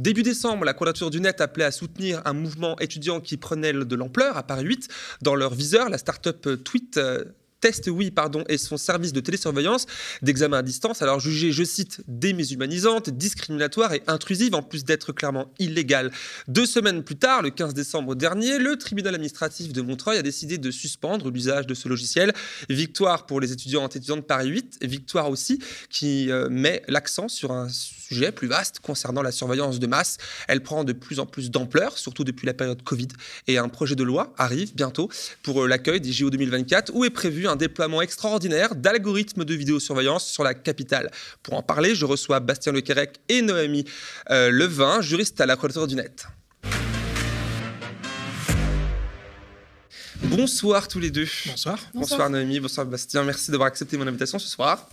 [0.00, 3.96] Début décembre, la Quadrature du Net appelait à soutenir un mouvement étudiant qui prenait de
[3.96, 4.88] l'ampleur à Paris 8.
[5.20, 7.22] Dans leur viseur, la start-up Tweet euh,
[7.60, 9.84] Test Oui pardon, et son service de télésurveillance
[10.22, 15.52] d'examen à distance, alors jugé, je cite, déshumanisante, discriminatoire et intrusive, en plus d'être clairement
[15.58, 16.10] illégale.
[16.48, 20.56] Deux semaines plus tard, le 15 décembre dernier, le tribunal administratif de Montreuil a décidé
[20.56, 22.32] de suspendre l'usage de ce logiciel.
[22.70, 25.58] Victoire pour les étudiants et étudiantes de Paris 8, victoire aussi
[25.90, 27.68] qui euh, met l'accent sur un
[28.10, 30.16] sujet plus vaste concernant la surveillance de masse.
[30.48, 33.08] Elle prend de plus en plus d'ampleur, surtout depuis la période Covid,
[33.46, 35.08] et un projet de loi arrive bientôt
[35.42, 40.26] pour euh, l'accueil des JO 2024, où est prévu un déploiement extraordinaire d'algorithmes de vidéosurveillance
[40.26, 41.10] sur la capitale.
[41.42, 43.84] Pour en parler, je reçois Bastien Lequerec et Noémie
[44.30, 46.26] euh, Levin, juriste à la Quadrature du Net.
[50.22, 51.26] Bonsoir tous les deux.
[51.46, 51.78] Bonsoir.
[51.94, 53.22] Bonsoir, Noémie, bonsoir Bastien.
[53.22, 54.88] Merci d'avoir accepté mon invitation ce soir.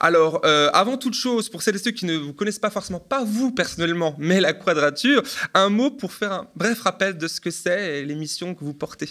[0.00, 3.00] Alors, euh, avant toute chose, pour celles et ceux qui ne vous connaissent pas forcément,
[3.00, 5.22] pas vous personnellement, mais la quadrature,
[5.54, 9.08] un mot pour faire un bref rappel de ce que c'est l'émission que vous portez.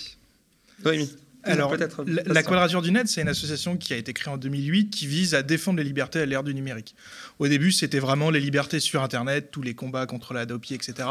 [0.84, 1.14] Noémie.
[1.48, 5.08] Alors, la, Quadrature du Net, c'est une association qui a été créée en 2008 qui
[5.08, 6.96] vise à défendre les libertés à l'ère du numérique.
[7.40, 11.08] Au début, c'était vraiment les libertés sur Internet, tous les combats contre la dopie, etc.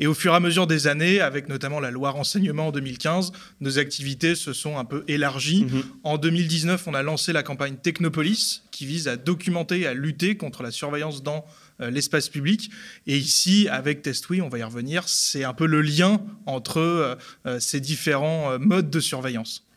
[0.00, 3.32] Et au fur et à mesure des années, avec notamment la loi renseignement en 2015,
[3.60, 5.64] nos activités se sont un peu élargies.
[5.64, 5.82] Mhm.
[6.04, 10.36] En 2019, on a lancé la campagne Technopolis, qui vise à documenter et à lutter
[10.36, 11.44] contre la surveillance dans
[11.80, 12.70] euh, l'espace public.
[13.06, 17.14] Et ici, avec TestWe, on va y revenir, c'est un peu le lien entre euh,
[17.46, 19.67] euh, ces différents modes de surveillance.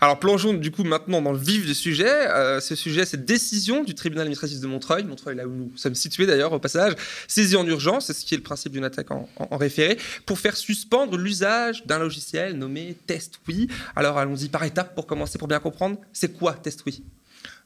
[0.00, 2.08] Alors plongeons du coup maintenant dans le vif du sujet.
[2.08, 5.94] Euh, ce sujet, cette décision du tribunal administratif de Montreuil, Montreuil là où nous sommes
[5.94, 6.94] situés d'ailleurs au passage,
[7.28, 10.56] saisie en urgence, c'est ce qui est le principe d'une attaque en, référé, pour faire
[10.56, 13.68] suspendre l'usage d'un logiciel nommé TestWe.
[13.94, 17.02] Alors allons-y par étapes pour commencer, pour bien comprendre, c'est quoi TestWe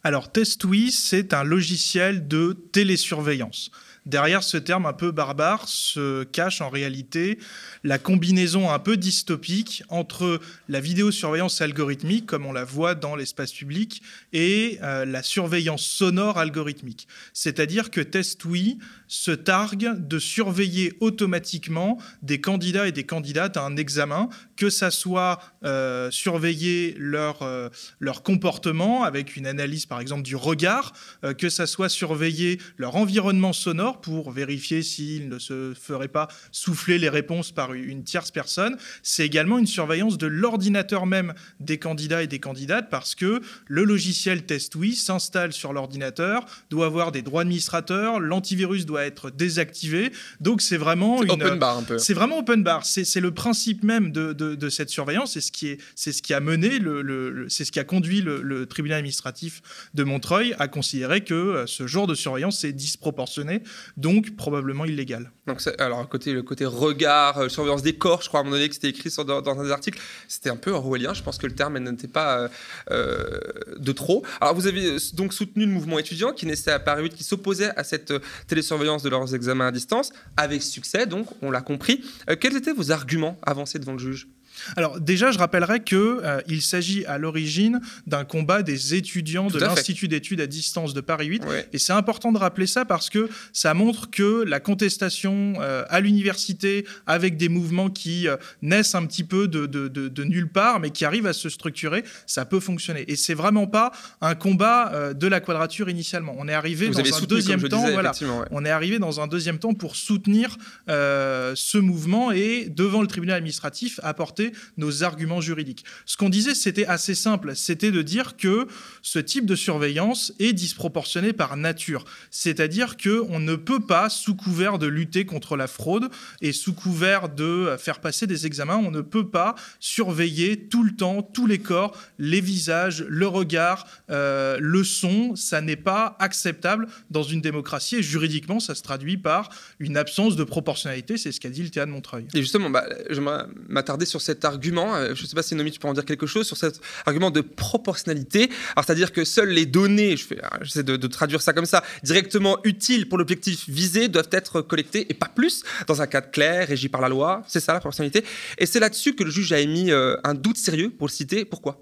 [0.06, 3.70] alors, TestWe, c'est un logiciel de télésurveillance.
[4.06, 7.38] Derrière ce terme un peu barbare se cache en réalité
[7.84, 13.52] la combinaison un peu dystopique entre la vidéosurveillance algorithmique, comme on la voit dans l'espace
[13.52, 14.02] public,
[14.34, 17.08] et euh, la surveillance sonore algorithmique.
[17.32, 18.76] C'est-à-dire que TestWe
[19.08, 24.90] se targue de surveiller automatiquement des candidats et des candidates à un examen, que ça
[24.90, 27.70] soit euh, surveiller leur, euh,
[28.00, 30.92] leur comportement avec une analyse par exemple du regard,
[31.38, 36.98] que ça soit surveiller leur environnement sonore, pour vérifier s'il ne se ferait pas souffler
[36.98, 38.76] les réponses par une tierce personne.
[39.02, 43.84] C'est également une surveillance de l'ordinateur même des candidats et des candidates parce que le
[43.84, 50.12] logiciel TestWe s'installe sur l'ordinateur, doit avoir des droits administrateurs, l'antivirus doit être désactivé.
[50.40, 51.98] Donc c'est vraiment une, open bar un peu.
[51.98, 52.84] C'est vraiment open bar.
[52.84, 55.32] C'est le principe même de, de, cette surveillance.
[55.32, 58.20] C'est ce qui est, c'est ce qui a mené le, c'est ce qui a conduit
[58.22, 59.62] le, tribunal administratif
[59.94, 63.62] de Montreuil à considérer que euh, ce genre de surveillance est disproportionné
[63.96, 65.30] donc probablement illégal.
[65.46, 68.56] Donc, alors, côté, le côté regard, euh, surveillance des corps, je crois à un moment
[68.56, 71.12] donné que c'était écrit dans, un des articles, c'était un peu orwellien.
[71.14, 72.48] Je pense que le terme n'était pas euh,
[72.90, 73.40] euh,
[73.78, 74.24] de trop.
[74.40, 77.70] Alors, vous avez donc soutenu le mouvement étudiant qui naissait à Paris 8, qui s'opposait
[77.76, 78.12] à cette
[78.46, 82.04] télésurveillance de leurs examens à distance, avec succès, donc, on l'a compris.
[82.40, 84.28] quels étaient vos arguments avancés devant le juge?
[84.76, 89.58] Alors déjà, je rappellerai qu'il euh, il s'agit à l'origine d'un combat des étudiants de
[89.58, 91.42] l'Institut d'études à distance de Paris 8.
[91.72, 96.00] Et c'est important de rappeler ça parce que ça montre que la contestation euh, à
[96.00, 100.80] l'université avec des mouvements qui euh, naissent un petit peu de, de, de, nulle part,
[100.80, 103.04] mais qui arrivent à se structurer, ça peut fonctionner.
[103.08, 106.34] Et c'est vraiment pas un combat de la quadrature initialement.
[106.38, 108.12] On est arrivé dans un deuxième temps, voilà,
[108.50, 110.56] on est arrivé dans un deuxième temps pour soutenir
[110.88, 114.43] ce mouvement et devant le tribunal administratif apporter
[114.76, 115.84] nos arguments juridiques.
[116.06, 118.66] Ce qu'on disait, c'était assez simple, c'était de dire que
[119.02, 124.34] ce type de surveillance est disproportionné par nature, c'est-à-dire que on ne peut pas, sous
[124.34, 126.08] couvert de lutter contre la fraude
[126.40, 130.92] et sous couvert de faire passer des examens, on ne peut pas surveiller tout le
[130.92, 135.36] temps tous les corps, les visages, le regard, euh, le son.
[135.36, 140.36] Ça n'est pas acceptable dans une démocratie et juridiquement, ça se traduit par une absence
[140.36, 141.16] de proportionnalité.
[141.16, 142.26] C'est ce qu'a dit le théâtre de Montreuil.
[142.34, 143.20] Et justement, bah, je
[143.68, 145.94] m'attarder sur cette cet argument, euh, je ne sais pas si Nomi, tu peux en
[145.94, 148.50] dire quelque chose sur cet argument de proportionnalité.
[148.76, 150.24] C'est-à-dire que seules les données, je
[150.62, 155.06] j'essaie de, de, traduire ça comme ça, directement utiles pour l'objectif visé doivent être collectées
[155.08, 157.42] et pas plus dans un cadre clair, régi par la loi.
[157.46, 158.24] C'est ça la proportionnalité.
[158.58, 161.44] Et c'est là-dessus que le juge a émis euh, un doute sérieux pour le citer.
[161.44, 161.80] Pourquoi?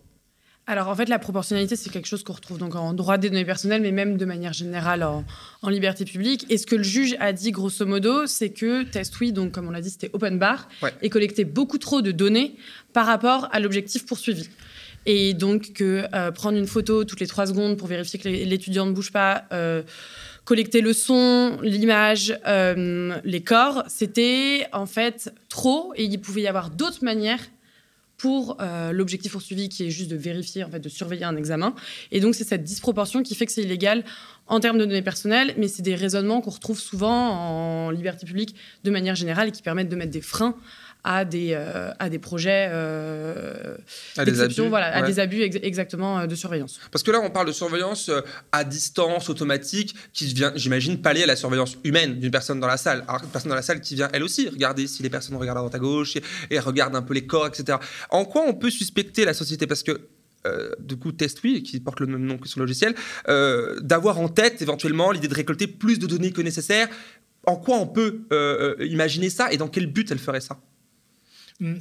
[0.67, 3.45] Alors en fait, la proportionnalité, c'est quelque chose qu'on retrouve donc en droit des données
[3.45, 5.25] personnelles, mais même de manière générale en,
[5.69, 6.47] liberté publique.
[6.51, 9.73] Et ce que le juge a dit grosso modo, c'est que TestWe, donc comme on
[9.73, 10.69] l'a dit, c'était open bar,
[11.03, 12.55] et collectait beaucoup trop de données
[12.93, 14.49] par rapport à l'objectif poursuivi.
[15.05, 18.87] Et donc que euh, prendre une photo toutes les trois secondes pour vérifier que l'étudiant
[18.87, 19.45] ne bouge pas.
[19.53, 19.83] Euh,
[20.45, 26.71] collecter le son, l'image, les corps, c'était en fait trop et il pouvait y avoir
[26.71, 27.41] d'autres manières
[28.23, 28.57] pour
[28.93, 31.75] l'objectif poursuivi qui est juste de vérifier, en fait, de surveiller un examen.
[32.13, 34.05] Et donc, c'est cette disproportion qui fait que c'est illégal
[34.47, 38.55] en termes de données personnelles, mais c'est des raisonnements qu'on retrouve souvent en liberté publique
[38.85, 40.55] de manière générale et qui permettent de mettre des freins
[41.05, 43.77] à des, euh, à des projets euh,
[44.17, 46.79] à des abus, voilà, à des abus exactement euh, de surveillance.
[46.91, 48.11] Parce que là, on parle de surveillance
[48.53, 52.77] à distance, automatique, qui vient, j'imagine, pallier à la surveillance humaine d'une personne dans la
[52.77, 53.05] salle.
[53.09, 55.59] Alors, une personne dans la salle qui vient, elle aussi, regarder si les personnes regardent
[55.59, 57.79] à droite à gauche et, et regarde un peu les corps, etc.
[58.11, 59.67] En quoi on peut suspecter la société?
[59.67, 60.09] Parce que
[60.45, 62.95] euh, du coup Test oui, qui porte le même nom que son logiciel,
[63.29, 66.89] euh, d'avoir en tête éventuellement l'idée de récolter plus de données que nécessaire.
[67.47, 70.59] En quoi on peut euh, imaginer ça et dans quel but elle ferait ça?
[71.63, 71.79] 嗯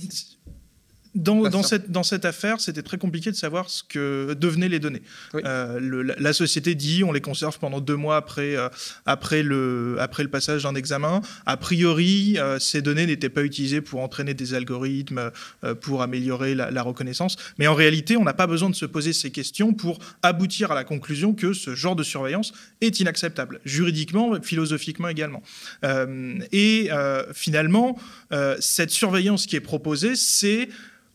[1.15, 5.01] dans, cette, dans cette affaire, c'était très compliqué de savoir ce que devenaient les données.
[5.35, 8.69] Euh, la, société dit on les conserve pendant deux mois après, euh,
[9.05, 11.21] après, le, après le passage d'un examen.
[11.45, 15.31] A priori, euh, ces données n'étaient pas utilisées pour entraîner des algorithmes,
[15.81, 17.35] pour améliorer la, reconnaissance.
[17.57, 20.75] Mais en réalité, on n'a pas besoin de se poser ces questions pour aboutir à
[20.75, 25.43] la conclusion que ce genre de surveillance est inacceptable, juridiquement, philosophiquement également.
[26.51, 26.89] et
[27.33, 27.97] finalement,
[28.59, 30.69] cette surveillance qui est proposée, c'est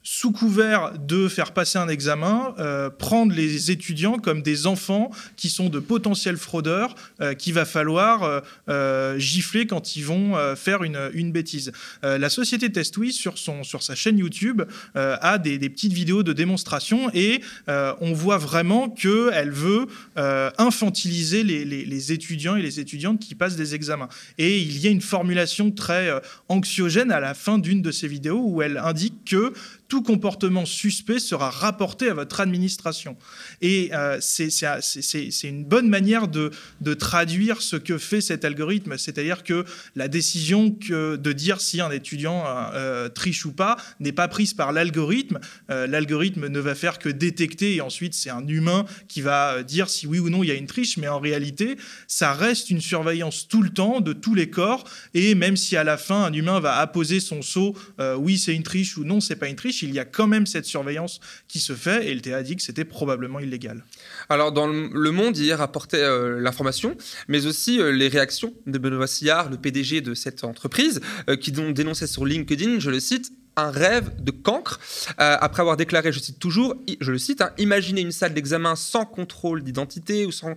[0.08, 5.50] sous couvert de faire passer un examen, euh, prendre les étudiants comme des enfants qui
[5.50, 11.10] sont de potentiels fraudeurs euh, qu'il va falloir euh, gifler quand ils vont faire une,
[11.12, 11.72] une bêtise.
[12.04, 14.62] la société TestWi, sur, sur sa chaîne YouTube,
[14.94, 19.86] a des, des, petites vidéos de démonstration et on voit vraiment qu'elle veut
[20.16, 24.08] infantiliser les, les, les, étudiants et les étudiantes qui passent des examens.
[24.38, 26.10] Et il y a une formulation très
[26.48, 29.52] anxiogène à la fin d'une de ces vidéos où elle indique que
[29.88, 33.16] tout comportement suspect sera rapporté à votre administration.
[33.60, 36.50] Et euh, c'est une bonne manière de,
[36.98, 42.44] traduire ce que fait cet algorithme, c'est-à-dire que la décision de dire si un étudiant
[42.46, 45.38] euh, triche ou pas n'est pas prise par l'algorithme.
[45.70, 49.90] Euh, l'algorithme ne va faire que détecter et ensuite c'est un humain qui va dire
[49.90, 51.76] si oui ou non il y a une triche, mais en réalité,
[52.08, 54.84] ça reste une surveillance tout le temps de tous les corps
[55.14, 57.76] et même si à la fin un humain va apposer son sceau,
[58.18, 60.46] oui c'est une triche ou non c'est pas une triche, il y a quand même
[60.46, 63.84] cette surveillance qui se fait et le TA dit que c'était probablement illégal.
[64.28, 66.96] Alors dans Le Monde hier apportait euh, l'information,
[67.28, 71.52] mais aussi euh, les réactions de Benoît Sillard, le PDG de cette entreprise, euh, qui
[71.52, 74.78] dénonçait sur LinkedIn, je le cite, un rêve de cancre,
[75.20, 78.76] euh, après avoir déclaré, je cite toujours, je le cite, hein, imaginer une salle d'examen
[78.76, 80.54] sans contrôle d'identité ou, sans,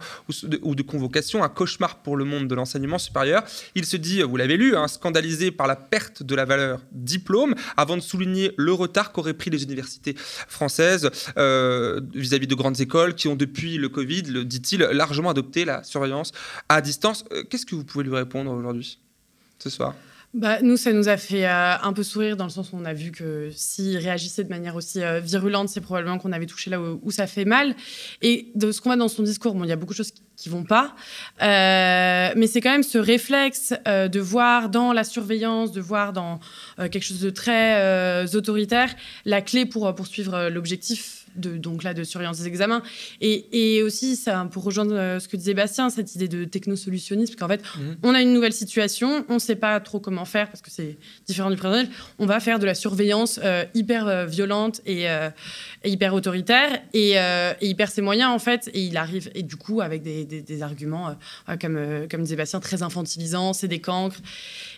[0.62, 3.44] ou de, convocation, un cauchemar pour le monde de l'enseignement supérieur.
[3.76, 7.56] Il se dit, vous l'avez lu, hein, scandalisé par la perte de la valeur diplôme,
[7.78, 13.16] avant de souligner le retard qu'auraient pris les universités françaises euh, vis-à-vis de grandes écoles
[13.16, 16.34] qui ont depuis le Covid, le dit-il, largement adopté la surveillance
[16.68, 17.24] à distance.
[17.32, 19.00] Euh, qu'est-ce que vous pouvez lui répondre aujourd'hui,
[19.60, 19.96] ce soir?
[20.36, 22.86] Bah, nous, ça nous a fait euh, un peu sourire dans le sens où on
[22.86, 26.70] a vu que s'il réagissait de manière aussi euh, virulente, c'est probablement qu'on avait touché
[26.70, 27.76] là où, ça fait mal.
[28.22, 30.12] Et de ce qu'on voit dans son discours, bon, il y a beaucoup de choses
[30.12, 30.96] qui, ne vont pas,
[31.42, 36.40] euh, mais c'est quand même ce réflexe de voir dans la surveillance, de voir dans
[36.78, 42.40] quelque chose de très autoritaire la clé pour poursuivre l'objectif de, donc là, de surveillance
[42.40, 42.82] des examens.
[43.22, 47.36] Et, et aussi, ça, pour rejoindre euh, ce que disait Bastien, cette idée de technosolutionnisme,
[47.36, 47.98] qu'en fait, mhm.
[48.04, 50.98] on a une nouvelle situation, on ne sait pas trop comment faire parce que c'est
[51.26, 51.84] différent du présent.
[52.18, 55.08] On va faire de la surveillance euh, hyper euh, violente et,
[55.86, 58.70] hyper autoritaire et, et, hyper ses moyens, en fait.
[58.74, 61.16] Et il arrive, et du coup, avec des, des, arguments,
[61.62, 64.20] comme, comme disait Bastien, très infantilisants, c'est des cancres.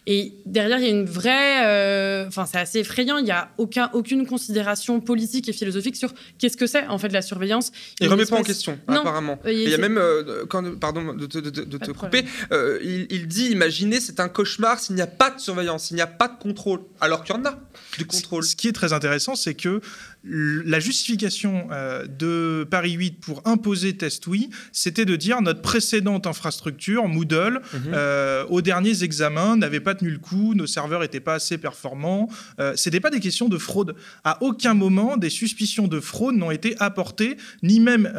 [0.07, 2.25] Et derrière, il y a une vraie.
[2.27, 3.17] Enfin, c'est assez effrayant.
[3.17, 7.10] Il n'y a aucun, aucune considération politique et philosophique sur qu'est-ce que c'est en fait
[7.10, 7.72] la surveillance?
[8.00, 9.39] Il ne remet pas en question, apparemment.
[9.46, 14.20] il y a même, euh, quand, pardon de, te couper, euh, il, dit imaginez, c'est
[14.20, 17.24] un cauchemar s'il n'y a pas de surveillance, s'il n'y a pas de contrôle, alors
[17.24, 17.60] qu'il y en a
[17.98, 18.43] du contrôle.
[18.43, 19.81] Ce qui est très intéressant, c'est que
[20.24, 26.27] la justification euh, de Paris 8 pour imposer Test Oui, c'était de dire notre précédente
[26.27, 27.81] infrastructure, Moodle, mhm.
[27.93, 32.29] euh, aux derniers examens, n'avait pas tenu le coup, nos serveurs n'étaient pas assez performants.
[32.60, 33.96] Euh, Ce n'était pas des questions de fraude.
[34.24, 38.11] À aucun moment, des suspicions de fraude n'ont été apportées, ni même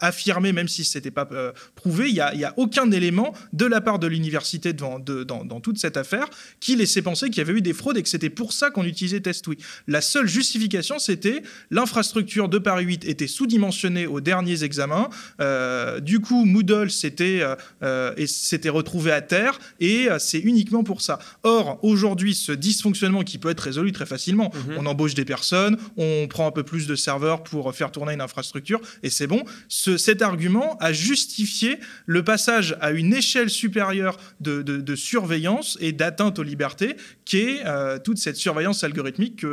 [0.00, 1.26] affirmées, même si ce n'était pas
[1.74, 2.08] prouvé.
[2.08, 5.78] Il n'y a, a, aucun élément de la part de l'université dans, dans, dans, toute
[5.78, 6.28] cette affaire
[6.60, 8.84] qui laissait penser qu'il y avait eu des fraudes et que c'était pour ça qu'on
[8.84, 9.56] utilisait Test Oui.
[9.86, 15.08] La seule justification c'était l'infrastructure de Paris 8 était sous-dimensionnée aux derniers examens.
[15.40, 21.00] Euh, du coup, Moodle s'était euh, euh, s'était retrouvé à terre et c'est uniquement pour
[21.00, 21.18] ça.
[21.42, 24.76] Or, aujourd'hui, ce dysfonctionnement qui peut être résolu très facilement, mhm.
[24.78, 28.20] on embauche des personnes, on prend un peu plus de, serveurs pour faire tourner une
[28.20, 29.44] infrastructure, et c'est bon.
[29.68, 36.42] cet argument a justifié le passage à une échelle supérieure de, surveillance et d'atteinte aux
[36.42, 39.44] libertés, qui est euh, toute cette surveillance algorithmique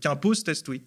[0.00, 0.82] qu'impose que.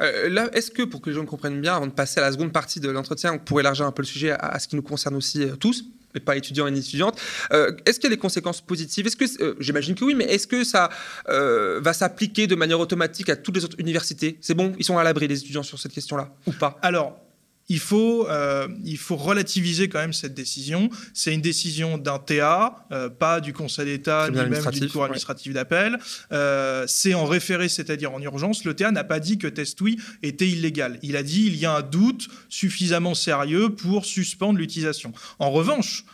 [0.00, 2.32] Euh, là, est-ce que, pour que les gens comprennent bien, avant de passer à la
[2.32, 5.14] seconde partie de l'entretien, pour élargir un peu le sujet à, ce qui nous concerne
[5.14, 5.84] aussi euh, tous,
[6.14, 7.20] mais pas étudiants et étudiantes,
[7.52, 9.06] euh, est-ce qu'il y a des conséquences positives?
[9.06, 10.90] Est-ce que, j'imagine que oui, mais est-ce que ça
[11.26, 14.38] va s'appliquer de manière automatique à toutes les autres universités?
[14.40, 16.30] C'est bon, ils sont à l'abri les étudiants sur cette question-là?
[16.46, 16.78] Ou pas?
[16.82, 17.18] Alors,
[17.68, 20.90] il faut, euh, il faut relativiser quand même cette décision.
[21.14, 25.52] C'est une décision d'un TA, euh, pas du Conseil d'État, ni même du cour administratif
[25.52, 25.98] d'appel.
[26.32, 28.64] Euh, c'est en référé, c'est-à-dire en urgence.
[28.64, 30.98] Le TA n'a pas dit que TestWi était illégal.
[31.02, 35.12] Il a dit il y a un doute suffisamment sérieux pour suspendre l'utilisation.
[35.38, 36.04] En revanche,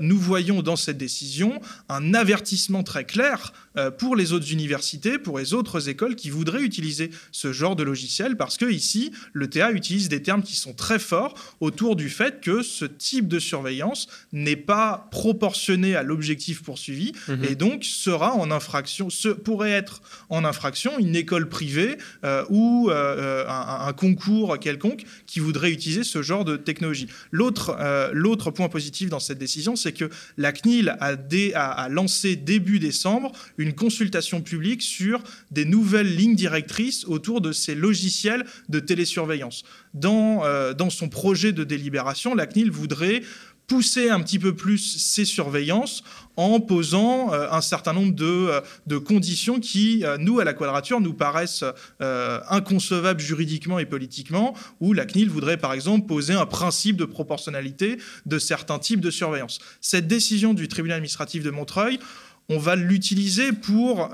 [0.00, 1.58] nous voyons dans cette décision
[1.88, 3.54] un avertissement très clair
[3.98, 8.36] pour les autres universités, pour les autres écoles qui voudraient utiliser ce genre de logiciel,
[8.36, 12.10] parce que ici, le TA utilise des termes qui sont très très fort autour du
[12.10, 17.42] fait que ce type de surveillance n'est pas proportionné à l'objectif poursuivi mhm.
[17.42, 22.90] et donc sera en infraction, ce, pourrait être en infraction une école privée euh, ou
[22.90, 27.08] euh, un, concours quelconque qui voudrait utiliser ce genre de technologie.
[27.30, 31.16] L'autre euh, l'autre point positif dans cette décision, c'est que la CNIL a,
[31.54, 37.74] a lancé début décembre une consultation publique sur des nouvelles lignes directrices autour de ces
[37.74, 39.64] logiciels de télésurveillance.
[39.94, 40.42] Dans,
[40.74, 43.22] dans son projet de délibération, la CNIL voudrait
[43.66, 46.02] pousser un petit peu plus ses surveillances
[46.36, 48.50] en posant euh, un certain nombre de,
[48.90, 51.64] euh, conditions qui, euh, nous, à la quadrature, nous paraissent
[52.00, 57.98] inconcevables juridiquement et politiquement, où la CNIL voudrait, par exemple, poser un principe de proportionnalité
[58.26, 59.58] de certains types de surveillance.
[59.80, 61.98] Cette décision du tribunal administratif de Montreuil,
[62.48, 64.10] on va l'utiliser pour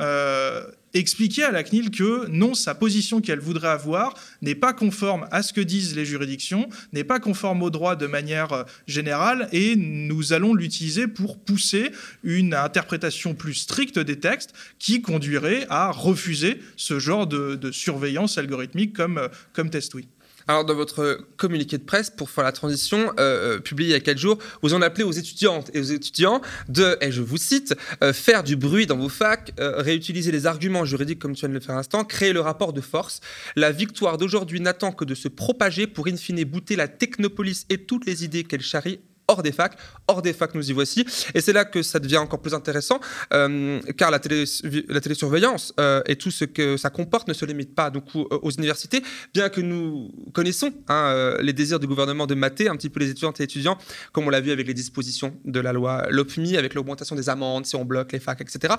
[0.94, 5.42] expliquer à la CNIL que non, sa position qu'elle voudrait avoir n'est pas conforme à
[5.42, 9.76] ce que disent les juridictions, n'est pas conforme au droit de manière euh, générale, et
[9.76, 11.90] nous allons l'utiliser pour pousser
[12.22, 18.94] une interprétation plus stricte des textes qui conduirait à refuser ce genre de, surveillance algorithmique
[18.94, 20.04] comme, euh, comme TestWe.
[20.50, 23.94] Alors, dans votre communiqué de presse, pour faire la transition, euh, euh, publié il y
[23.94, 27.36] a quelques jours, vous en appelez aux étudiantes et aux étudiants de, et je vous
[27.36, 31.50] cite, euh, faire du bruit dans vos facs, réutiliser les arguments juridiques comme tu viens
[31.50, 33.20] de le faire à l'instant, créer le rapport de force.
[33.54, 37.78] La victoire d'aujourd'hui n'attend que de se propager pour in fine bouter la technopolis et
[37.84, 38.98] toutes les idées qu'elle charrie
[39.30, 39.76] hors des facs.
[40.08, 41.04] Hors des facs, nous y voici.
[41.34, 43.00] Et c'est là que ça devient encore plus intéressant,
[43.32, 44.44] euh, car la, télé,
[44.88, 48.50] la télésurveillance euh, et tout ce que ça comporte ne se limite pas donc, aux
[48.50, 52.90] universités, bien que nous connaissons hein, euh, les désirs du gouvernement de mater un petit
[52.90, 53.78] peu les étudiantes et étudiants,
[54.12, 57.66] comme on l'a vu avec les dispositions de la loi LOPMI, avec l'augmentation des amendes
[57.66, 58.74] si on bloque les facs, etc.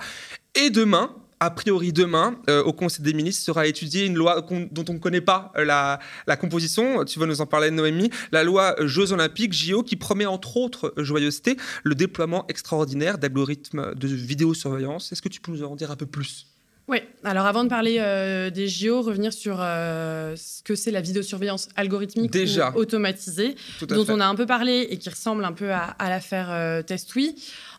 [0.56, 4.86] Et demain, a priori demain, euh, au Conseil des ministres, sera étudiée une loi dont
[4.88, 7.04] on ne connaît pas euh, la, composition.
[7.04, 8.12] Tu vas nous en parler, Noémie?
[8.32, 14.08] La loi Jeux olympiques, JO, qui promet entre autres joyeuseté le déploiement extraordinaire d'algorithmes de
[14.08, 15.12] vidéosurveillance.
[15.12, 16.51] Est-ce que tu peux nous en dire un peu plus?
[16.92, 21.00] Oui, alors avant de parler euh, des JO, revenir sur euh, ce que c'est la
[21.00, 22.72] vidéosurveillance algorithmique Déjà.
[22.72, 23.56] ou automatisée,
[23.88, 26.84] dont on a un peu parlé et qui ressemble un peu à, l'affaire euh.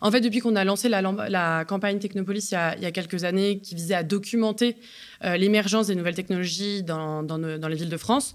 [0.01, 3.75] En fait, depuis qu'on a lancé la, campagne Technopolis il y, a, quelques années, qui
[3.75, 4.77] visait à documenter
[5.23, 7.21] l'émergence des nouvelles technologies dans,
[7.69, 8.33] les villes de France,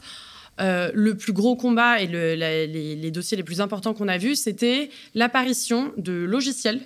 [0.61, 4.90] le plus gros combat et les, les, dossiers les plus importants qu'on a vus, c'était
[5.16, 6.82] l'apparition de logiciels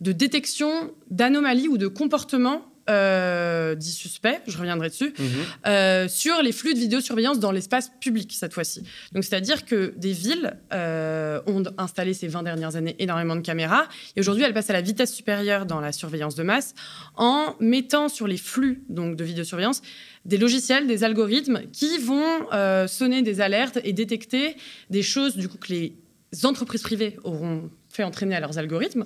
[0.00, 5.26] de détection d'anomalies ou de comportements euh, dit suspect, je reviendrai dessus, mhm.
[5.66, 8.82] euh, sur les flux de vidéosurveillance dans l'espace public cette fois-ci.
[9.12, 13.86] Donc c'est-à-dire que des villes euh, ont installé ces 20 dernières années énormément de caméras
[14.16, 16.74] et aujourd'hui elles passent à la vitesse supérieure dans la surveillance de masse
[17.16, 19.82] en mettant sur les flux donc, de vidéosurveillance
[20.24, 22.46] des logiciels, des algorithmes qui vont
[22.86, 24.56] sonner des alertes et détecter
[24.90, 25.94] des choses du coup que les
[26.44, 29.04] entreprises privées auront fait entraîner à leurs algorithmes.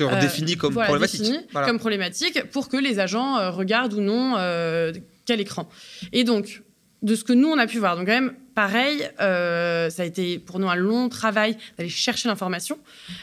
[0.00, 1.34] Euh, défini comme problématique.
[1.52, 4.92] Comme problématique pour que les agents euh, regardent ou non euh,
[5.24, 5.68] quel écran.
[6.12, 6.62] Et donc,
[7.02, 10.06] de ce que nous, on a pu voir, donc quand même, Pareil, euh, ça a
[10.06, 12.78] été pour nous un long travail d'aller chercher l'information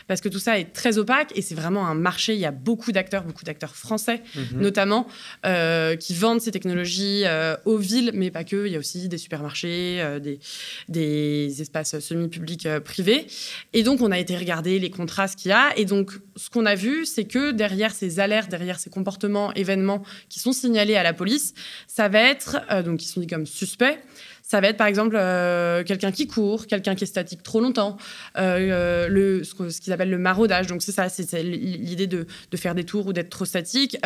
[0.07, 2.35] parce que tout ça est très opaque et c'est vraiment un marché.
[2.35, 4.61] Il y a beaucoup d'acteurs, beaucoup d'acteurs français mhm.
[4.61, 5.07] notamment,
[5.47, 8.67] euh, qui vendent ces technologies euh, aux villes, mais pas que.
[8.67, 10.39] Il y a aussi des supermarchés, des,
[10.87, 13.25] des, espaces semi-publics privés.
[13.73, 15.75] Et donc, on a été regarder les contrastes qu'il y a.
[15.77, 20.03] Et donc, ce qu'on a vu, c'est que derrière ces alertes, derrière ces comportements, événements
[20.29, 21.55] qui sont signalés à la police,
[21.87, 23.97] ça va être, donc qui sont dit comme suspects,
[24.43, 27.97] Ça va être par exemple euh, quelqu'un qui court, quelqu'un qui est statique trop longtemps,
[28.37, 30.67] euh, le, ce qu'ils appellent le maraudage.
[30.67, 33.97] Donc c'est ça, c'est l'idée de, de, faire des tours ou d'être trop statique.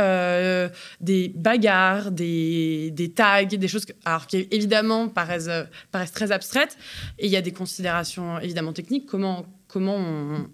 [1.02, 5.50] des bagarres, des, des, tags, des choses alors, qui évidemment paraissent,
[5.92, 6.78] paraissent très abstraites.
[7.20, 9.06] Et il y a des considérations évidemment techniques.
[9.06, 9.98] Comment comment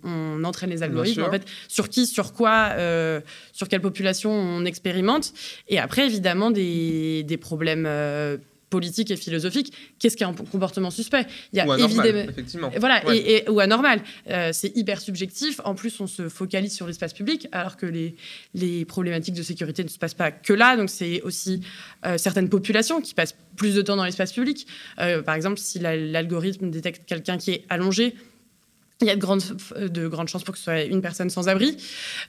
[0.04, 3.22] on, entraîne les algorithmes, en fait, sur qui, sur quoi, euh,
[3.52, 5.34] sur quelle population on expérimente.
[5.68, 8.38] Et après, évidemment, des, problèmes euh,
[8.78, 9.72] politiques et philosophiques.
[10.00, 11.26] Qu'est-ce qu'un comportement suspect?
[11.52, 12.72] Il y a ou anormal, effectivement.
[12.84, 14.02] Voilà, et, ou anormal.
[14.30, 15.62] Euh, c'est hyper subjectif.
[15.64, 18.16] En plus, on se focalise sur l'espace public, alors que les,
[18.54, 20.76] les problématiques de sécurité ne se passent pas que là.
[20.76, 21.62] Donc, c'est aussi
[22.18, 24.68] certaines populations qui passent plus de temps dans l'espace public.
[24.98, 28.16] par exemple, si l'algorithme détecte quelqu'un qui est allongé,
[29.04, 29.44] il y a de grandes,
[29.80, 31.78] de grandes chances pour que ce soit une personne sans abri.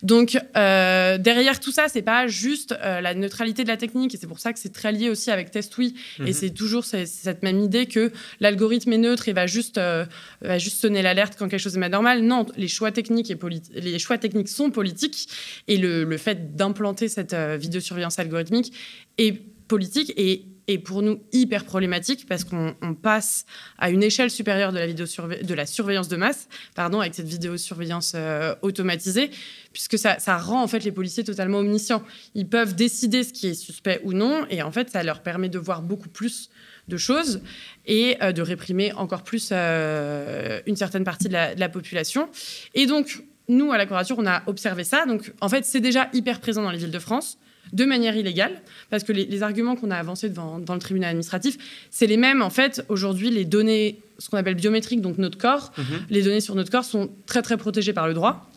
[0.03, 4.19] Donc, euh, derrière tout ça, c'est pas juste euh, la neutralité de la technique, et
[4.19, 5.95] c'est pour ça que c'est très lié aussi avec TestWi.
[6.19, 6.33] Et mhm.
[6.33, 10.05] c'est toujours cette même idée que l'algorithme est neutre et va juste, euh,
[10.43, 12.23] va juste sonner l'alerte quand quelque chose est mal normal.
[12.23, 13.39] Non, les choix techniques, et
[13.75, 15.29] les choix techniques sont politiques,
[15.69, 18.73] et le, le fait d'implanter cette vidéosurveillance algorithmique
[19.19, 19.33] est
[19.69, 23.45] politique et est pour nous hyper problématique parce qu'on passe
[23.79, 28.13] à une échelle supérieure de la, de la surveillance de masse, pardon, avec cette vidéosurveillance
[28.15, 29.31] euh, automatisée,
[29.73, 32.03] puisque ça, rend en fait les policiers totalement omniscients.
[32.35, 35.49] Ils peuvent décider ce qui est suspect ou non, et en fait, ça leur permet
[35.49, 36.51] de voir beaucoup plus
[36.89, 37.41] de choses
[37.87, 42.29] et euh, de réprimer encore plus euh, une certaine partie de la, de la population.
[42.75, 45.05] Et donc, nous, à la Corature, on a observé ça.
[45.07, 47.39] Donc, en fait, c'est déjà hyper présent dans les villes de France
[47.73, 48.53] de manière illégale,
[48.91, 51.57] parce que les, arguments qu'on a avancés devant, dans le tribunal administratif,
[51.91, 52.43] c'est les mêmes.
[52.43, 55.85] En fait, aujourd'hui, les données, ce qu'on appelle biométriques, donc notre corps, mhm.
[56.11, 58.51] les données sur notre corps sont très, très protégées par le droit.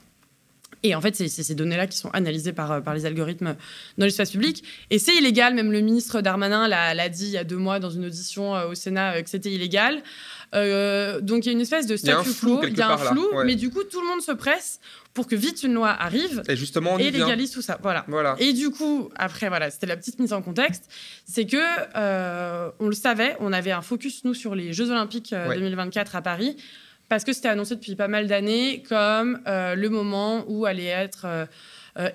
[0.88, 3.56] Et en fait, c'est ces données-là qui sont analysées par, par les algorithmes
[3.98, 4.64] dans l'espace public.
[4.90, 7.90] Et c'est illégal, même le ministre Darmanin l'a dit il y a deux mois dans
[7.90, 10.02] une audition euh, au Sénat euh, que c'était illégal.
[10.56, 13.28] Euh, donc il y a une espèce de statut flou, il y a un flou,
[13.46, 14.80] mais du coup tout le monde se presse
[15.14, 17.80] pour que vite une loi arrive et justement et légalise tout ça.
[17.82, 18.06] Voilà.
[18.08, 18.36] voilà.
[18.38, 20.90] Et du coup, après, voilà, c'était la petite mise en contexte,
[21.26, 21.58] c'est que
[21.96, 26.20] euh, on le savait, on avait un focus nous sur les Jeux Olympiques 2024 euh,
[26.20, 26.58] à Paris
[27.10, 31.48] parce que c'était annoncé depuis pas mal d'années comme le moment où allait être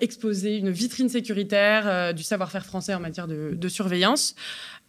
[0.01, 4.35] exposée une vitrine sécuritaire du savoir-faire français en matière de, de surveillance.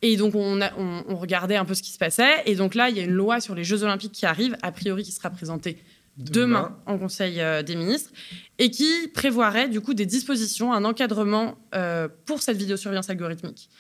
[0.06, 2.42] Et donc, on, regardait un peu ce qui se passait.
[2.44, 4.70] Et donc là, il y a une loi sur les Jeux Olympiques qui arrive, a
[4.70, 5.82] priori qui sera présentée
[6.18, 8.10] demain, en Conseil euh, des ministres,
[8.58, 13.70] et qui prévoirait du coup des dispositions, un encadrement euh, pour cette vidéosurveillance algorithmique.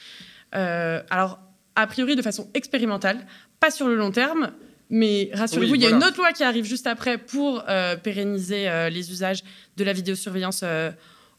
[0.54, 1.40] Euh, alors,
[1.76, 3.26] a priori de façon expérimentale,
[3.60, 4.52] pas sur le long terme,
[4.90, 7.64] mais rassurez-vous, il y a une autre loi qui arrive juste après pour
[8.02, 9.42] pérenniser les usages
[9.76, 10.64] de la vidéosurveillance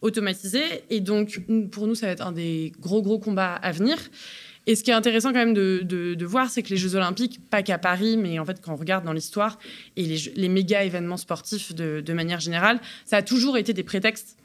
[0.01, 0.83] automatisée.
[0.89, 3.97] Et donc, pour nous, ça va être un des gros, gros combats à venir.
[4.67, 7.61] Et ce qui est intéressant quand même de, voir, c'est que les Jeux Olympiques, pas
[7.61, 9.59] qu'à Paris, mais en fait quand on regarde dans l'histoire
[9.95, 10.03] et
[10.35, 14.37] les, méga événements sportifs de, manière générale, ça a toujours été des prétextes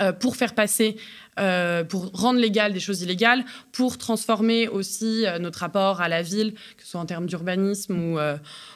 [0.00, 0.96] euh, pour faire passer,
[1.38, 6.22] euh, pour rendre légal des choses illégales, pour transformer aussi euh, notre rapport à la
[6.22, 8.18] ville, que ce soit en termes d'urbanisme ou,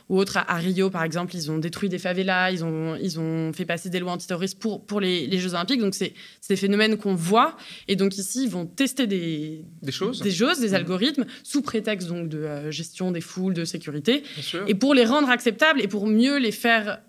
[0.09, 0.39] ou autre.
[0.39, 3.91] À, Rio, par exemple, ils ont détruit des favelas, ils ont, ils ont fait passer
[3.91, 5.81] des lois antiterroristes pour, pour les, Jeux Olympiques.
[5.81, 6.15] Donc, c'est
[6.49, 7.57] des phénomènes qu'on voit.
[7.89, 10.75] Et donc, ici, ils vont tester des, des choses, des, choses, des mmh.
[10.75, 14.23] algorithmes, sous prétexte donc, de gestion des foules, de sécurité.
[14.69, 17.01] Et pour les rendre acceptables et pour mieux les faire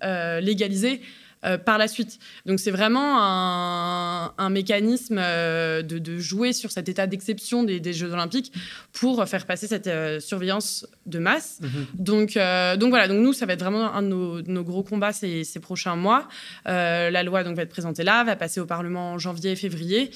[0.42, 1.02] légaliser
[1.44, 2.20] euh, par la suite.
[2.46, 8.54] Donc c'est vraiment un, mécanisme euh, de, jouer sur cet état d'exception des, Jeux Olympiques
[8.94, 11.60] pour faire passer cette euh, surveillance de masse.
[11.62, 11.86] Mhm.
[11.96, 12.34] Donc,
[12.80, 15.60] donc voilà, donc nous, ça va être vraiment un de nos, gros combats ces, ces
[15.60, 16.28] prochains mois.
[16.66, 20.12] la loi donc, va être présentée là, va passer au Parlement en janvier et février.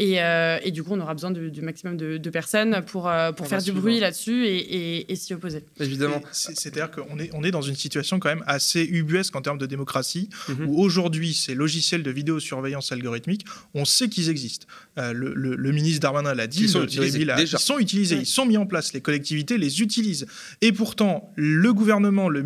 [0.00, 3.72] Euh, et, du coup, on aura besoin du maximum de, personnes pour, pour faire du
[3.72, 5.64] bruit là-dessus et, s'y opposer.
[5.78, 6.22] Évidemment.
[6.32, 9.66] C'est-à-dire qu'on est, on est dans une situation quand même assez ubuesque en termes de
[9.66, 10.30] démocratie,
[10.62, 10.68] mhm.
[10.68, 13.44] où aujourd'hui, ces logiciels de vidéosurveillance algorithmique,
[13.74, 14.66] on sait qu'ils existent.
[14.98, 18.56] Euh, le, ministre Darmanin l'a dit, ils sont, utilisés, ils sont utilisés, ils sont mis
[18.56, 20.26] en place, les collectivités les utilisent.
[20.60, 22.42] Et pourtant, le gouvernement, le,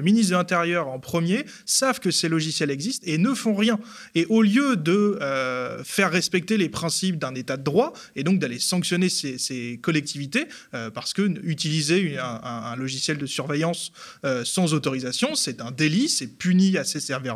[0.00, 3.78] ministre de l'Intérieur en premier, savent que ces logiciels existent et ne font rien.
[4.14, 5.18] Et au lieu de
[5.84, 10.90] faire respecter les principes d'un état de droit et donc d'aller sanctionner ces, collectivités euh,
[10.90, 13.92] parce que utiliser un, logiciel de surveillance
[14.24, 17.35] euh, sans autorisation, c'est un délit, c'est puni assez sévèrement.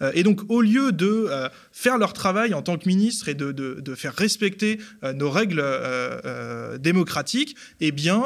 [0.00, 1.28] Euh, et donc au lieu de
[1.72, 4.78] faire leur travail en tant que ministre et de, faire respecter
[5.14, 5.64] nos règles
[6.78, 8.22] démocratiques, eh bien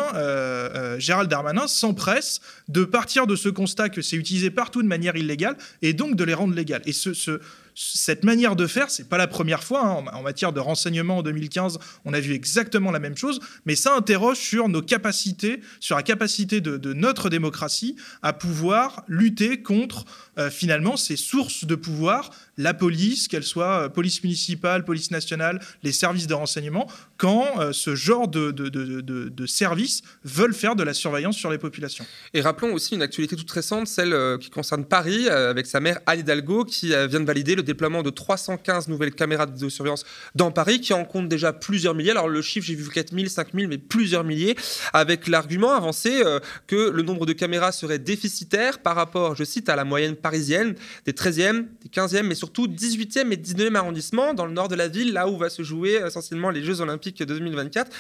[0.99, 5.57] Gérald Darmanin s'empresse de partir de ce constat que c'est utilisé partout de manière illégale
[5.83, 6.83] et donc de les rendre légales.
[6.87, 7.41] Et ce
[7.79, 9.87] cette manière de faire, c'est pas la première fois.
[9.87, 10.05] Hein.
[10.15, 13.95] En, matière de renseignement en 2015, on a vu exactement la même chose, mais ça
[13.95, 20.07] interroge sur nos capacités, sur la capacité de, notre démocratie à pouvoir lutter contre
[20.39, 25.61] euh, finalement ces sources de pouvoir la police, qu'elle soit euh, police municipale, police nationale,
[25.83, 26.87] les services de renseignement,
[27.19, 31.59] quand euh, ce genre de, de, de, services veulent faire de la surveillance sur les
[31.59, 32.05] populations.
[32.35, 36.01] Et rappelons aussi une actualité toute récente, celle euh, qui concerne Paris, avec sa mère
[36.07, 40.51] Anne Hidalgo, qui vient de valider le déploiement de 315 nouvelles caméras de vidéosurveillance dans
[40.51, 42.11] Paris, qui en compte déjà plusieurs milliers.
[42.13, 44.57] Alors le chiffre, j'ai vu 4000, 5000, mais plusieurs milliers,
[44.93, 46.23] avec l'argument avancé
[46.67, 50.75] que le nombre de caméras serait déficitaire par rapport, je cite, à la moyenne parisienne
[51.05, 54.77] des 13e, des 15e, mais surtout surtout 18e et 19e arrondissement, dans le nord de
[54.77, 57.91] la ville, là où va se jouer essentiellement les Jeux Olympiques 2024,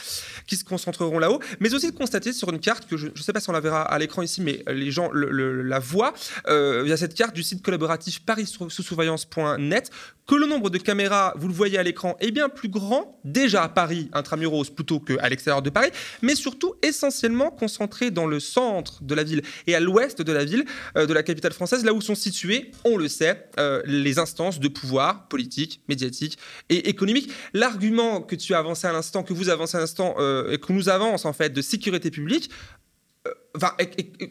[0.47, 1.40] qui se concentreront là-haut.
[1.61, 3.61] Mais aussi de constater sur une carte que je ne sais pas si on la
[3.61, 6.14] verra à l'écran ici, mais les gens la voient
[6.49, 9.90] euh, via cette carte du site collaboratif paris-sous-surveillance.net
[10.27, 13.62] que le nombre de caméras, vous le voyez à l'écran, est bien plus grand, déjà
[13.62, 15.90] à Paris, intramuros, plutôt qu'à l'extérieur de Paris,
[16.21, 20.45] mais surtout essentiellement concentré dans le centre de la ville et à l'ouest de la
[20.45, 20.64] ville,
[20.97, 23.49] de la capitale française, là où sont situés, on le sait,
[23.85, 26.38] les instances de pouvoir politique, médiatique
[26.69, 27.31] et économique.
[27.53, 30.72] L'argument que tu as avancé à l'instant, que vous avancez à l'instant, euh, et que
[30.72, 32.50] nous avance en fait de sécurité publique,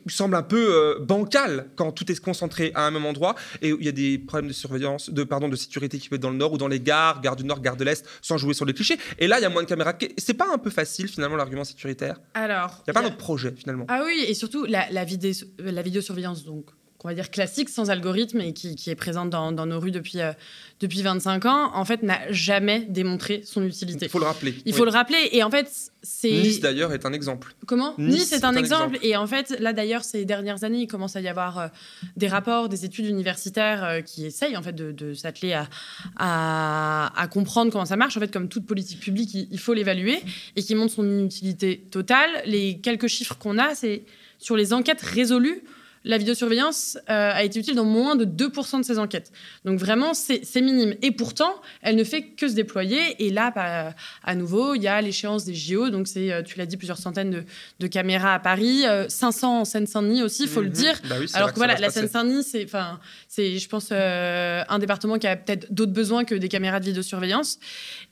[0.05, 3.69] il semble un peu euh, bancal quand tout est concentré à un même endroit et
[3.69, 6.29] il y a des problèmes de surveillance, de pardon, de sécurité qui peuvent être dans
[6.29, 8.65] le nord ou dans les gares, gare du nord, gare de l'est, sans jouer sur
[8.65, 8.97] les clichés.
[9.19, 9.93] Et là, il y a moins de caméras.
[10.17, 12.19] C'est pas un peu facile finalement l'argument sécuritaire?
[12.33, 13.85] Alors, il n'y a pas d'autre projet finalement.
[13.87, 16.69] Ah oui, et surtout la, la, vidéo, la vidéosurveillance donc
[17.05, 20.31] on va dire classique, sans algorithme et qui, est présente dans, nos rues depuis, euh,
[20.79, 24.07] depuis 25 ans, en fait, n'a jamais démontré son utilité.
[24.07, 24.55] Il faut le rappeler.
[24.65, 25.29] Il faut le rappeler.
[25.31, 25.69] Et en fait,
[26.01, 26.31] c'est.
[26.31, 27.53] Nice, d'ailleurs, est un exemple.
[27.67, 28.97] Comment Nice, est, un, exemple.
[29.03, 31.67] Et en fait, là, d'ailleurs, ces dernières années, il commence à y avoir euh,
[32.17, 35.69] des rapports, des études universitaires euh, qui essayent, en fait, de, s'atteler à,
[37.15, 38.17] à, comprendre comment ça marche.
[38.17, 40.23] En fait, comme toute politique publique, il, il faut l'évaluer
[40.55, 42.31] et qui montre son inutilité totale.
[42.47, 44.05] Les quelques chiffres qu'on a, c'est
[44.39, 45.61] sur les enquêtes résolues
[46.05, 49.31] la vidéosurveillance euh, a été utile dans moins de 2% de ces enquêtes.
[49.65, 50.95] Donc vraiment, c'est minime.
[51.01, 53.25] Et pourtant, elle ne fait que se déployer.
[53.25, 55.89] Et là, bah, à nouveau, il y a l'échéance des JO.
[55.89, 57.43] Donc c'est, euh, tu l'as dit, plusieurs centaines
[57.79, 60.73] de, caméras à Paris, 500 euh, en Seine-Saint-Denis aussi, il faut le mhm.
[60.73, 61.01] dire.
[61.09, 62.67] Bah Alors que, voilà, la Seine-Saint-Denis, c'est,
[63.27, 67.59] c'est, je pense, un département qui a peut-être d'autres besoins que des caméras de vidéosurveillance.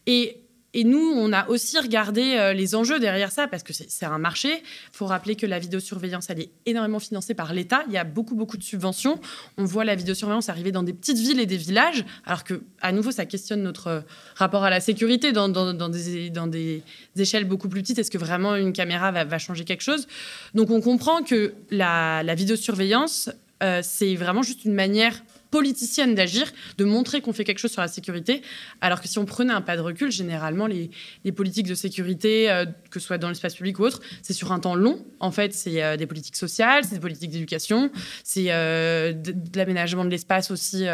[0.07, 0.42] Et
[0.75, 4.17] et nous, on a aussi regardé euh, les enjeux derrière ça, parce que c'est un
[4.17, 4.49] marché.
[4.49, 7.83] Il faut rappeler que la vidéosurveillance, elle est énormément financée par l'État.
[7.87, 9.19] Il y a beaucoup, beaucoup de subventions.
[9.57, 12.91] On voit la vidéosurveillance arriver dans des petites villes et des villages, alors que, à
[12.91, 14.01] nouveau, ça questionne notre euh,
[14.35, 16.83] rapport à la sécurité dans, des,
[17.15, 17.99] échelles beaucoup plus petites.
[17.99, 20.07] Est-ce que vraiment une caméra va, changer quelque chose?
[20.55, 23.29] Donc, on comprend que la, vidéosurveillance,
[23.61, 25.21] euh, c'est vraiment juste une manière
[25.53, 28.41] politicienne d'agir, de montrer qu'on fait quelque chose sur la sécurité.
[28.81, 30.89] Alors que si on prenait un pas de recul, généralement, les,
[31.31, 34.59] politiques de sécurité, euh, que ce soit dans l'espace public ou autre, c'est sur un
[34.59, 35.05] temps long.
[35.19, 37.91] En fait, c'est euh, des politiques sociales, c'est des politiques d'éducation,
[38.23, 40.87] c'est euh, de, l'aménagement de l'espace aussi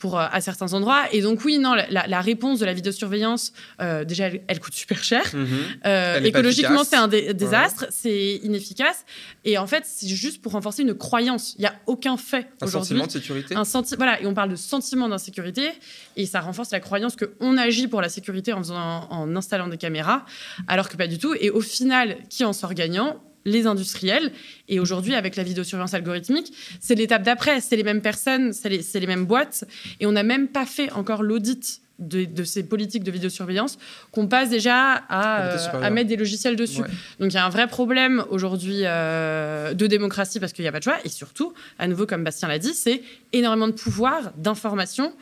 [0.00, 1.04] pour, euh, à certains endroits.
[1.12, 5.22] Et donc, oui, non, la, réponse de la vidéosurveillance, euh, déjà, elle, coûte super cher.
[5.32, 5.46] Mhm.
[5.86, 9.04] Euh, écologiquement, c'est un désastre, c'est inefficace.
[9.44, 11.54] Et en fait, c'est juste pour renforcer une croyance.
[11.58, 12.48] Il n'y a aucun fait.
[12.60, 13.54] Un sentiment de sécurité.
[13.54, 15.70] Un senti voilà, et on parle de sentiment d'insécurité.
[16.16, 19.76] Et ça renforce la croyance qu'on agit pour la sécurité en, faisant, en installant des
[19.76, 20.24] caméras,
[20.66, 21.34] alors que pas du tout.
[21.38, 23.20] Et au final, qui en sort gagnant?
[23.44, 24.32] Les industriels.
[24.68, 27.60] Et aujourd'hui, avec la vidéosurveillance algorithmique, c'est l'étape d'après.
[27.60, 29.64] C'est les mêmes personnes, c'est les, mêmes boîtes.
[30.00, 33.78] Et on n'a même pas fait encore l'audit de, ces politiques de vidéosurveillance
[34.10, 36.80] qu'on passe déjà à, euh, mettre des logiciels dessus.
[37.18, 40.72] Donc il y a un vrai problème aujourd'hui euh, de démocratie parce qu'il n'y a
[40.72, 40.96] pas de choix.
[41.04, 45.12] Et surtout, à nouveau, comme Bastien l'a dit, c'est énormément de pouvoir, d'information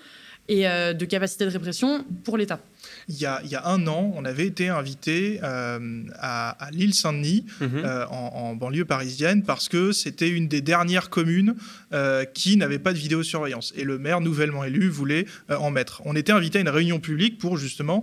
[0.49, 2.61] et euh, de capacité de répression pour l'État
[3.09, 7.71] il y, a, un an, on avait été invité euh, à, l'île Saint-Denis, mhm.
[7.77, 11.55] euh, en, banlieue parisienne, parce que c'était une des dernières communes
[11.95, 13.73] euh, qui n'avait pas de vidéosurveillance.
[13.77, 16.03] Et le maire nouvellement élu voulait en mettre.
[16.05, 18.03] On était invité à une réunion publique pour justement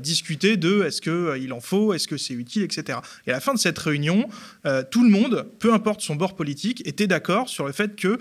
[0.00, 2.98] discuter de est-ce qu'il en faut, est-ce que c'est utile, etc.
[3.26, 4.28] Et à la fin de cette réunion,
[4.90, 8.18] tout le monde, peu importe son bord politique, était d'accord sur le fait que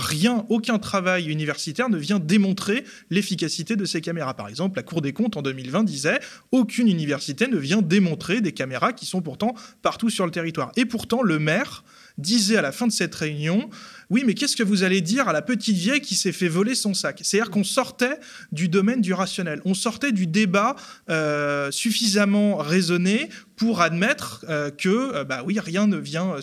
[0.00, 4.34] rien, aucun travail universitaire ne vient démontrer l'efficacité de ces caméras.
[4.34, 6.20] Par exemple, la Cour des comptes en 2020 disait
[6.52, 10.72] aucune université ne vient démontrer des caméras qui sont pourtant partout sur le territoire.
[10.76, 11.84] Et pourtant, le maire
[12.18, 13.70] disait à la fin de cette réunion
[14.10, 16.74] oui, mais qu'est-ce que vous allez dire à la petite vieille qui s'est fait voler
[16.74, 17.20] son sac?
[17.22, 18.18] C'est-à-dire qu'on sortait
[18.50, 20.74] du domaine du rationnel, on sortait du débat
[21.08, 23.28] euh, suffisamment raisonné
[23.60, 24.42] pour admettre
[24.78, 26.36] que, bah oui, rien ne vient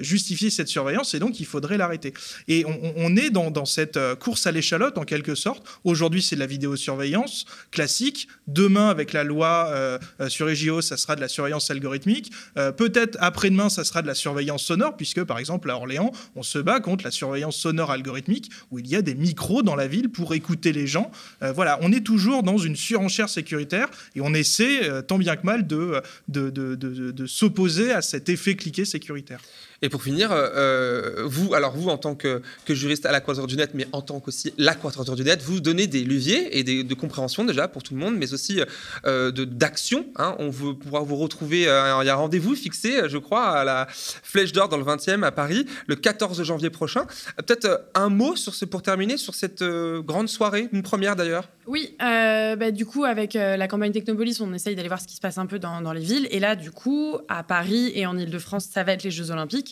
[0.00, 2.14] justifier cette surveillance et donc il faudrait l'arrêter.
[2.46, 5.64] Et on, est dans, cette course à l'échalote en quelque sorte.
[5.82, 8.28] Aujourd'hui, c'est de la vidéosurveillance classique.
[8.46, 12.32] Demain, avec la loi sur EGO, ça sera de la surveillance algorithmique.
[12.54, 16.60] Peut-être après-demain, ça sera de la surveillance sonore, puisque par exemple à Orléans, on se
[16.60, 20.08] bat contre la surveillance sonore algorithmique, où il y a des micros dans la ville
[20.08, 21.10] pour écouter les gens.
[21.42, 25.36] Euh, voilà, on est toujours dans une surenchère sécuritaire et on essaie euh, tant bien
[25.36, 29.40] que mal de, de, s'opposer à cet effet cliqué sécuritaire.
[29.84, 33.48] Et pour finir, euh, euh, vous, alors vous en tant que, juriste à la Quadrature
[33.48, 36.62] du Net, mais en tant qu'aussi la Quadrature du Net, vous donnez des leviers et
[36.62, 38.60] des, de compréhension déjà pour tout le monde, mais aussi
[39.04, 40.06] euh, d'action.
[40.16, 40.36] Hein.
[40.38, 44.52] On veut pouvoir vous retrouver, il y a rendez-vous fixé, je crois, à la Flèche
[44.52, 47.06] d'Or dans le 20e à Paris, le 14 janvier prochain.
[47.36, 51.48] Peut-être un mot sur ce, pour terminer sur cette grande soirée, une première d'ailleurs?
[51.66, 55.20] Oui, bah, du coup, avec la campagne Technopolis, on essaye d'aller voir ce qui se
[55.20, 56.28] passe un peu dans, dans les villes.
[56.30, 59.71] Et là, du coup, à Paris et en Ile-de-France, ça va être les Jeux Olympiques.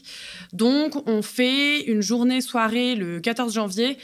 [0.52, 3.98] Donc, on fait une journée-soirée le 14 janvier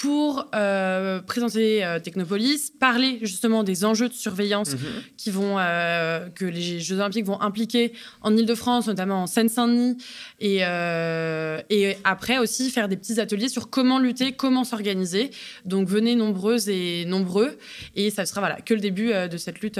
[0.00, 4.78] pour euh, présenter euh, Technopolis, parler justement des enjeux de surveillance mhm.
[5.18, 9.98] qui vont, euh, que les Jeux Olympiques vont impliquer en Ile-de-France, notamment en Seine-Saint-Denis,
[10.40, 15.30] et, et après aussi faire des petits ateliers sur comment lutter, comment s'organiser.
[15.66, 17.58] Donc venez nombreuses et nombreux,
[17.94, 19.78] et ça sera voilà, que le début de cette lutte.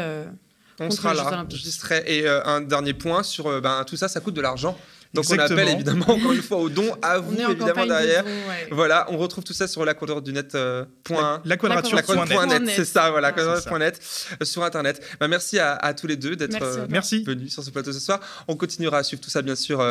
[0.81, 1.47] on sera là,
[2.07, 4.77] Et un dernier point sur ben, tout ça, ça coûte de l'argent.
[5.13, 8.25] Donc on appelle évidemment encore une fois au don, à vous évidemment derrière.
[8.71, 10.55] Voilà, on retrouve tout ça sur la quadrature du net.
[10.55, 14.01] Euh, point, la, quadrature, c'est ça, voilà, ah, net
[14.41, 15.03] euh, sur internet.
[15.19, 16.87] Bah, merci à, tous les deux d'être euh,
[17.27, 18.21] venus sur ce plateau ce soir.
[18.47, 19.85] On continuera à suivre tout ça bien sûr,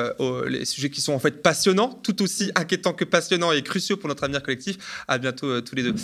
[0.48, 4.08] les sujets qui sont en fait passionnants, tout aussi inquiétants que passionnants et cruciaux pour
[4.08, 4.78] notre avenir collectif.
[5.08, 5.96] À bientôt tous les deux.